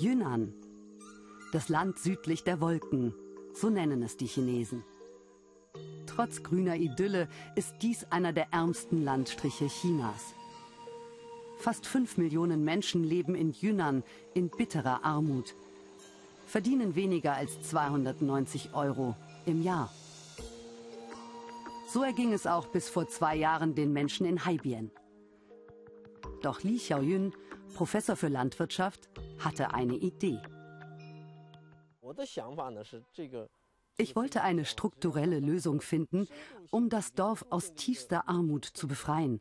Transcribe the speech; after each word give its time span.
Yunnan. 0.00 0.54
Das 1.52 1.68
Land 1.68 1.98
südlich 1.98 2.42
der 2.42 2.62
Wolken, 2.62 3.14
so 3.52 3.68
nennen 3.68 4.02
es 4.02 4.16
die 4.16 4.26
Chinesen. 4.26 4.82
Trotz 6.06 6.42
grüner 6.42 6.76
Idylle 6.76 7.28
ist 7.54 7.74
dies 7.82 8.04
einer 8.04 8.32
der 8.32 8.50
ärmsten 8.50 9.04
Landstriche 9.04 9.66
Chinas. 9.68 10.34
Fast 11.58 11.86
fünf 11.86 12.16
Millionen 12.16 12.64
Menschen 12.64 13.04
leben 13.04 13.34
in 13.34 13.52
Yunnan 13.52 14.02
in 14.32 14.48
bitterer 14.48 15.04
Armut, 15.04 15.54
verdienen 16.46 16.94
weniger 16.94 17.34
als 17.34 17.60
290 17.68 18.72
Euro 18.72 19.14
im 19.44 19.62
Jahr. 19.62 19.92
So 21.92 22.02
erging 22.02 22.32
es 22.32 22.46
auch 22.46 22.68
bis 22.68 22.88
vor 22.88 23.06
zwei 23.06 23.36
Jahren 23.36 23.74
den 23.74 23.92
Menschen 23.92 24.24
in 24.24 24.46
Haibien. 24.46 24.90
Doch 26.40 26.62
Li 26.62 26.78
Xiaoyun, 26.78 27.34
Professor 27.74 28.16
für 28.16 28.28
Landwirtschaft, 28.28 29.08
hatte 29.38 29.74
eine 29.74 29.94
Idee. 29.94 30.40
Ich 33.96 34.16
wollte 34.16 34.42
eine 34.42 34.64
strukturelle 34.64 35.40
Lösung 35.40 35.80
finden, 35.80 36.26
um 36.70 36.88
das 36.88 37.12
Dorf 37.12 37.44
aus 37.50 37.74
tiefster 37.74 38.28
Armut 38.28 38.64
zu 38.64 38.88
befreien. 38.88 39.40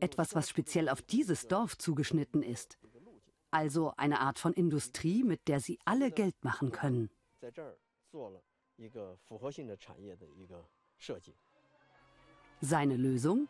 Etwas, 0.00 0.34
was 0.34 0.48
speziell 0.48 0.88
auf 0.88 1.02
dieses 1.02 1.48
Dorf 1.48 1.76
zugeschnitten 1.78 2.42
ist. 2.42 2.78
Also 3.50 3.92
eine 3.96 4.20
Art 4.20 4.38
von 4.38 4.52
Industrie, 4.52 5.24
mit 5.24 5.48
der 5.48 5.60
sie 5.60 5.78
alle 5.84 6.10
Geld 6.10 6.34
machen 6.42 6.72
können. 6.72 7.10
Seine 12.60 12.96
Lösung? 12.96 13.48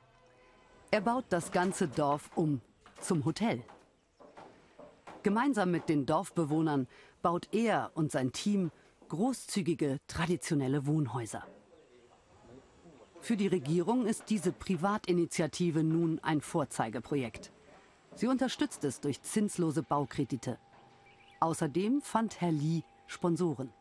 Er 0.91 1.01
baut 1.01 1.25
das 1.31 1.51
ganze 1.51 1.89
Dorf 1.89 2.31
um 2.37 2.61
zum 3.01 3.25
Hotel. 3.25 3.63
Gemeinsam 5.27 5.73
mit 5.73 5.89
den 5.89 6.07
Dorfbewohnern 6.07 6.87
baut 7.21 7.49
er 7.51 7.91
und 7.95 8.13
sein 8.13 8.31
Team 8.31 8.71
großzügige 9.09 9.99
traditionelle 10.07 10.87
Wohnhäuser. 10.87 11.45
Für 13.19 13.37
die 13.37 13.49
Regierung 13.49 14.07
ist 14.07 14.31
diese 14.31 14.53
Privatinitiative 14.53 15.83
nun 15.83 16.21
ein 16.21 16.41
Vorzeigeprojekt. 16.41 17.51
Sie 18.15 18.29
unterstützt 18.29 18.85
es 18.85 19.01
durch 19.01 19.21
zinslose 19.21 19.83
Baukredite. 19.83 20.61
Außerdem 21.41 22.03
fand 22.03 22.41
Herr 22.41 22.53
Li 22.53 22.85
Sponsoren. 23.09 23.73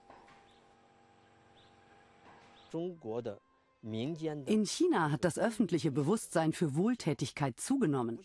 In 4.48 4.66
China 4.66 5.12
hat 5.12 5.24
das 5.24 5.38
öffentliche 5.38 5.92
Bewusstsein 5.92 6.54
für 6.54 6.76
Wohltätigkeit 6.76 7.60
zugenommen. 7.60 8.20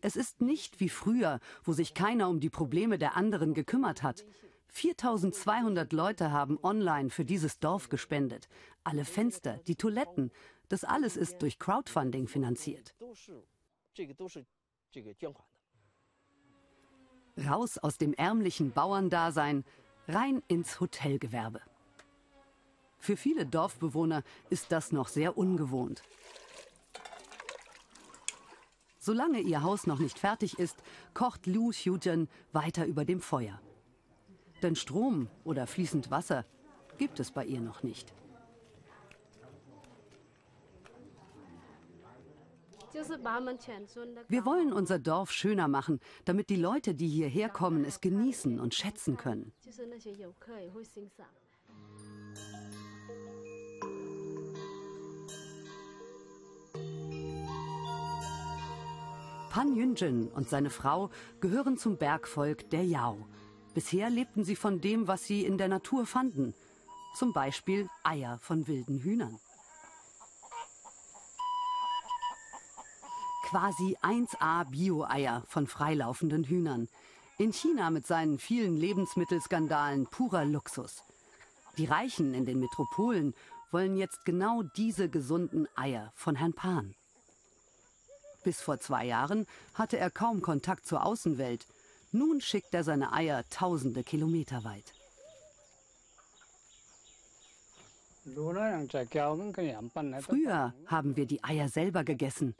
Es 0.00 0.16
ist 0.16 0.40
nicht 0.40 0.80
wie 0.80 0.88
früher, 0.88 1.38
wo 1.62 1.72
sich 1.72 1.94
keiner 1.94 2.28
um 2.28 2.40
die 2.40 2.50
Probleme 2.50 2.98
der 2.98 3.16
anderen 3.16 3.54
gekümmert 3.54 4.02
hat. 4.02 4.24
4200 4.68 5.92
Leute 5.92 6.32
haben 6.32 6.58
online 6.64 7.10
für 7.10 7.24
dieses 7.24 7.60
Dorf 7.60 7.90
gespendet. 7.90 8.48
Alle 8.82 9.04
Fenster, 9.04 9.60
die 9.68 9.76
Toiletten, 9.76 10.32
das 10.68 10.82
alles 10.82 11.16
ist 11.16 11.42
durch 11.42 11.60
Crowdfunding 11.60 12.26
finanziert. 12.26 12.92
Raus 17.38 17.78
aus 17.78 17.98
dem 17.98 18.14
ärmlichen 18.14 18.72
Bauerndasein, 18.72 19.64
rein 20.08 20.42
ins 20.48 20.80
Hotelgewerbe. 20.80 21.60
Für 23.04 23.18
viele 23.18 23.44
Dorfbewohner 23.44 24.22
ist 24.48 24.72
das 24.72 24.90
noch 24.90 25.08
sehr 25.08 25.36
ungewohnt. 25.36 26.02
Solange 28.98 29.40
ihr 29.40 29.62
Haus 29.62 29.86
noch 29.86 29.98
nicht 29.98 30.18
fertig 30.18 30.58
ist, 30.58 30.82
kocht 31.12 31.44
Liu 31.44 31.68
Xiujian 31.68 32.30
weiter 32.52 32.86
über 32.86 33.04
dem 33.04 33.20
Feuer. 33.20 33.60
Denn 34.62 34.74
Strom 34.74 35.28
oder 35.44 35.66
fließend 35.66 36.10
Wasser 36.10 36.46
gibt 36.96 37.20
es 37.20 37.30
bei 37.30 37.44
ihr 37.44 37.60
noch 37.60 37.82
nicht. 37.82 38.14
Wir 44.28 44.46
wollen 44.46 44.72
unser 44.72 44.98
Dorf 44.98 45.30
schöner 45.30 45.68
machen, 45.68 46.00
damit 46.24 46.48
die 46.48 46.56
Leute, 46.56 46.94
die 46.94 47.08
hierher 47.08 47.50
kommen, 47.50 47.84
es 47.84 48.00
genießen 48.00 48.58
und 48.58 48.72
schätzen 48.72 49.18
können. 49.18 49.52
Pan 59.54 59.76
Yunjin 59.76 60.26
und 60.34 60.48
seine 60.48 60.68
Frau 60.68 61.10
gehören 61.40 61.78
zum 61.78 61.96
Bergvolk 61.96 62.68
der 62.70 62.84
Yao. 62.84 63.24
Bisher 63.72 64.10
lebten 64.10 64.42
sie 64.42 64.56
von 64.56 64.80
dem, 64.80 65.06
was 65.06 65.26
sie 65.26 65.44
in 65.44 65.58
der 65.58 65.68
Natur 65.68 66.06
fanden. 66.06 66.54
Zum 67.14 67.32
Beispiel 67.32 67.88
Eier 68.02 68.40
von 68.42 68.66
wilden 68.66 68.98
Hühnern. 68.98 69.38
Quasi 73.44 73.96
1A 74.02 74.68
Bio-Eier 74.70 75.44
von 75.46 75.68
freilaufenden 75.68 76.42
Hühnern. 76.42 76.88
In 77.38 77.52
China 77.52 77.90
mit 77.90 78.08
seinen 78.08 78.40
vielen 78.40 78.76
Lebensmittelskandalen 78.76 80.08
purer 80.08 80.44
Luxus. 80.44 81.04
Die 81.78 81.86
Reichen 81.86 82.34
in 82.34 82.44
den 82.44 82.58
Metropolen 82.58 83.34
wollen 83.70 83.96
jetzt 83.96 84.24
genau 84.24 84.64
diese 84.64 85.08
gesunden 85.08 85.68
Eier 85.76 86.10
von 86.16 86.34
Herrn 86.34 86.54
Pan. 86.54 86.96
Bis 88.44 88.60
vor 88.60 88.78
zwei 88.78 89.06
Jahren 89.06 89.46
hatte 89.72 89.98
er 89.98 90.10
kaum 90.10 90.42
Kontakt 90.42 90.86
zur 90.86 91.04
Außenwelt. 91.04 91.66
Nun 92.12 92.40
schickt 92.40 92.74
er 92.74 92.84
seine 92.84 93.12
Eier 93.12 93.42
tausende 93.50 94.04
Kilometer 94.04 94.62
weit. 94.64 94.92
Früher 100.22 100.74
haben 100.86 101.16
wir 101.16 101.26
die 101.26 101.42
Eier 101.42 101.68
selber 101.68 102.04
gegessen. 102.04 102.54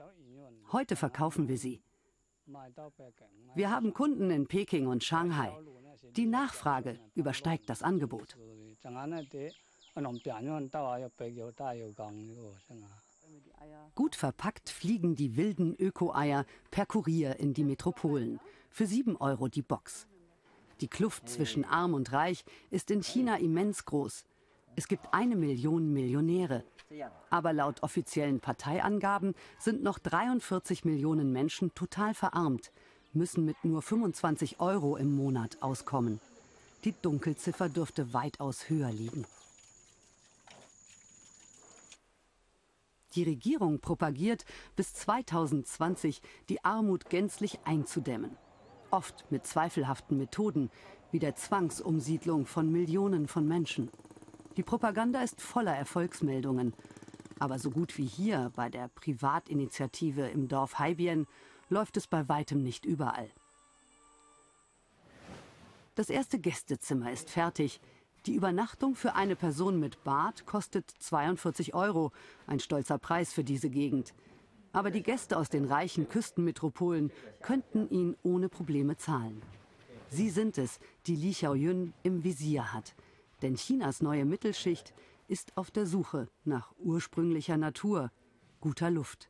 Heute 0.73 0.97
verkaufen 0.97 1.49
wir 1.49 1.59
sie. 1.59 1.81
Wir 3.55 3.71
haben 3.71 3.95
Kunden 3.95 4.31
in 4.31 4.47
Peking 4.47 4.87
und 4.87 5.05
Shanghai. 5.05 5.53
Die 6.17 6.27
Nachfrage 6.27 6.99
übersteigt 7.15 7.71
das 7.71 7.83
Angebot. 7.83 8.37
Gut 13.95 14.17
verpackt 14.17 14.71
fliegen 14.71 15.15
die 15.15 15.37
wilden 15.37 15.77
Öko-Eier 15.79 16.47
per 16.71 16.85
Kurier 16.85 17.39
in 17.39 17.55
die 17.55 17.63
Metropolen. 17.63 18.41
Für 18.71 18.87
7 18.87 19.17
Euro 19.17 19.47
die 19.49 19.63
Box. 19.63 20.09
Die 20.81 20.89
Kluft 20.89 21.29
zwischen 21.29 21.65
Arm 21.65 21.95
und 21.95 22.13
Reich 22.13 22.45
ist 22.71 22.91
in 22.91 23.03
China 23.03 23.37
immens 23.37 23.85
groß. 23.85 24.25
Es 24.75 24.89
gibt 24.89 25.07
eine 25.13 25.37
Million 25.37 25.93
Millionäre. 25.93 26.65
Aber 27.31 27.53
laut 27.53 27.83
offiziellen 27.83 28.41
Parteiangaben 28.41 29.35
sind 29.59 29.83
noch 29.83 29.99
43 29.99 30.85
Millionen 30.85 31.33
Menschen 31.33 31.73
total 31.75 32.15
verarmt, 32.15 32.73
müssen 33.13 33.45
mit 33.45 33.65
nur 33.65 33.83
25 33.83 34.61
Euro 34.61 34.97
im 34.97 35.15
Monat 35.15 35.63
auskommen. 35.63 36.21
Die 36.85 36.95
Dunkelziffer 37.01 37.69
dürfte 37.69 38.13
weitaus 38.13 38.69
höher 38.69 38.91
liegen. 38.91 39.25
Die 43.15 43.23
Regierung 43.23 43.79
propagiert, 43.79 44.45
bis 44.77 44.95
2020 44.95 46.21
die 46.49 46.65
Armut 46.65 47.09
gänzlich 47.11 47.61
einzudämmen. 47.65 48.37
Oft 48.91 49.25
mit 49.31 49.47
zweifelhaften 49.47 50.19
Methoden, 50.19 50.71
wie 51.13 51.21
der 51.21 51.37
Zwangsumsiedlung 51.37 52.47
von 52.47 52.73
Millionen 52.73 53.29
von 53.29 53.47
Menschen. 53.47 53.91
Die 54.57 54.63
Propaganda 54.63 55.23
ist 55.23 55.41
voller 55.41 55.77
Erfolgsmeldungen. 55.77 56.75
Aber 57.39 57.59
so 57.59 57.71
gut 57.71 57.99
wie 57.99 58.07
hier 58.07 58.53
bei 58.55 58.69
der 58.69 58.89
Privatinitiative 58.89 60.29
im 60.29 60.49
Dorf 60.49 60.79
Haibien 60.79 61.27
läuft 61.69 61.97
es 61.97 62.07
bei 62.07 62.29
weitem 62.29 62.63
nicht 62.63 62.85
überall. 62.85 63.31
Das 65.95 66.11
erste 66.11 66.39
Gästezimmer 66.39 67.13
ist 67.13 67.31
fertig. 67.31 67.81
Die 68.27 68.35
Übernachtung 68.35 68.95
für 68.95 69.17
eine 69.17 69.37
Person 69.37 69.79
mit 69.79 70.03
Bad 70.03 70.47
kostet 70.47 70.91
42 70.99 71.75
Euro, 71.75 72.11
ein 72.47 72.59
stolzer 72.59 72.97
Preis 72.97 73.35
für 73.35 73.45
diese 73.45 73.69
Gegend. 73.69 74.15
Aber 74.73 74.91
die 74.91 75.03
Gäste 75.03 75.37
aus 75.37 75.51
den 75.51 75.67
reichen 75.67 76.09
Küstenmetropolen 76.09 77.13
könnten 77.43 77.89
ihn 77.91 78.17
ohne 78.23 78.49
Probleme 78.49 78.97
zahlen. 78.97 79.43
Sie 80.09 80.31
sind 80.31 80.57
es, 80.57 80.81
die 81.07 81.17
Li 81.17 81.33
Xiaoyun 81.33 81.93
im 82.03 82.25
Visier 82.25 82.73
hat. 82.73 82.95
Denn 83.43 83.57
Chinas 83.57 84.01
neue 84.01 84.25
Mittelschicht 84.25 84.95
ist 85.29 85.55
auf 85.59 85.71
der 85.71 85.85
Suche 85.85 86.29
nach 86.45 86.73
ursprünglicher 86.79 87.59
Natur, 87.59 88.11
guter 88.61 88.91
Luft. 88.91 89.29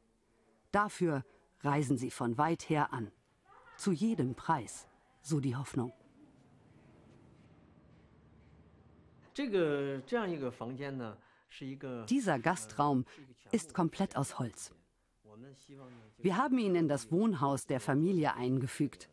Dafür 0.71 1.25
reisen 1.63 1.99
sie 1.99 2.13
von 2.13 2.39
weit 2.39 2.69
her 2.69 2.93
an. 2.93 3.11
Zu 3.77 3.91
jedem 3.91 4.37
Preis, 4.37 4.87
so 5.21 5.41
die 5.41 5.57
Hoffnung. 5.57 5.93
Dieser 12.09 12.39
Gastraum 12.39 13.05
ist 13.53 13.75
komplett 13.75 14.17
aus 14.17 14.39
Holz. 14.39 14.73
Wir 16.19 16.37
haben 16.37 16.59
ihn 16.59 16.75
in 16.75 16.89
das 16.89 17.11
Wohnhaus 17.11 17.67
der 17.67 17.81
Familie 17.81 18.35
eingefügt. 18.35 19.09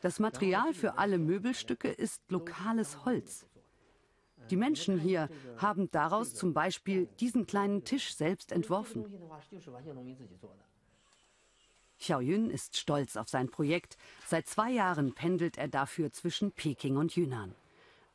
Das 0.00 0.20
Material 0.20 0.74
für 0.74 0.98
alle 0.98 1.18
Möbelstücke 1.18 1.88
ist 1.88 2.30
lokales 2.30 3.04
Holz. 3.04 3.46
Die 4.50 4.56
Menschen 4.56 4.98
hier 4.98 5.28
haben 5.56 5.90
daraus 5.90 6.34
zum 6.34 6.54
Beispiel 6.54 7.06
diesen 7.20 7.46
kleinen 7.46 7.84
Tisch 7.84 8.14
selbst 8.14 8.52
entworfen. 8.52 9.04
Xiaoyun 12.08 12.48
ist 12.48 12.78
stolz 12.78 13.16
auf 13.18 13.28
sein 13.28 13.50
Projekt. 13.50 13.98
Seit 14.26 14.46
zwei 14.46 14.70
Jahren 14.70 15.12
pendelt 15.12 15.58
er 15.58 15.68
dafür 15.68 16.10
zwischen 16.10 16.52
Peking 16.52 16.96
und 16.96 17.14
Yunnan. 17.14 17.54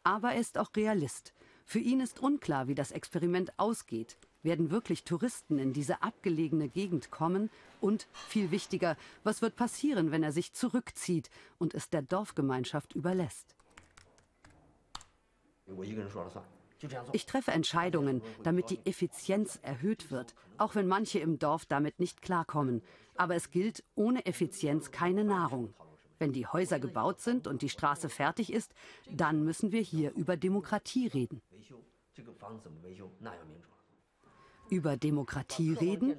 Aber 0.04 0.32
er 0.32 0.40
ist 0.40 0.58
auch 0.58 0.72
Realist. 0.76 1.32
Für 1.64 1.78
ihn 1.78 2.00
ist 2.00 2.20
unklar, 2.20 2.68
wie 2.68 2.74
das 2.74 2.92
Experiment 2.92 3.54
ausgeht. 3.58 4.18
Werden 4.42 4.72
wirklich 4.72 5.04
Touristen 5.04 5.60
in 5.60 5.74
diese 5.74 6.02
abgelegene 6.02 6.70
Gegend 6.70 7.12
kommen? 7.12 7.52
Und 7.82 8.08
viel 8.14 8.50
wichtiger, 8.50 8.98
was 9.24 9.44
wird 9.44 9.56
passieren, 9.56 10.10
wenn 10.10 10.24
er 10.24 10.32
sich 10.32 10.54
zurückzieht 10.54 11.30
und 11.60 11.76
es 11.76 11.92
der 11.92 12.02
Dorfgemeinschaft 12.02 12.96
überlässt? 12.96 13.56
Ich 17.12 17.26
treffe 17.26 17.52
Entscheidungen, 17.52 18.22
damit 18.44 18.70
die 18.70 18.80
Effizienz 18.86 19.60
erhöht 19.62 20.12
wird, 20.12 20.36
auch 20.58 20.76
wenn 20.76 20.88
manche 20.88 21.20
im 21.20 21.40
Dorf 21.40 21.66
damit 21.66 22.00
nicht 22.00 22.22
klarkommen. 22.22 22.82
Aber 23.16 23.36
es 23.36 23.52
gilt, 23.52 23.84
ohne 23.96 24.26
Effizienz 24.26 24.92
keine 24.92 25.24
Nahrung. 25.24 25.74
Wenn 26.20 26.34
die 26.34 26.48
Häuser 26.48 26.80
gebaut 26.80 27.20
sind 27.20 27.48
und 27.48 27.62
die 27.62 27.70
Straße 27.70 28.10
fertig 28.10 28.52
ist, 28.52 28.74
dann 29.10 29.44
müssen 29.44 29.72
wir 29.72 29.82
hier 29.82 30.14
über 30.14 30.38
Demokratie 30.38 31.08
reden. 31.08 31.42
Über 34.70 34.98
Demokratie 34.98 35.74
reden? 35.74 36.16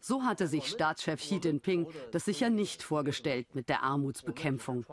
So 0.00 0.24
hatte 0.24 0.48
sich 0.48 0.68
Staatschef 0.68 1.20
Xi 1.20 1.40
Jinping 1.42 1.86
das 2.10 2.24
sicher 2.24 2.50
nicht 2.50 2.82
vorgestellt 2.82 3.54
mit 3.54 3.68
der 3.68 3.82
Armutsbekämpfung. 3.82 4.84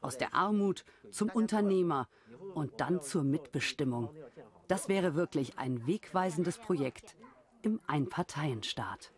Aus 0.00 0.18
der 0.18 0.34
Armut 0.34 0.84
zum 1.10 1.30
Unternehmer 1.30 2.08
und 2.54 2.80
dann 2.80 3.02
zur 3.02 3.24
Mitbestimmung. 3.24 4.10
Das 4.68 4.88
wäre 4.88 5.14
wirklich 5.14 5.58
ein 5.58 5.86
wegweisendes 5.86 6.58
Projekt 6.58 7.16
im 7.62 7.80
Einparteienstaat. 7.86 9.12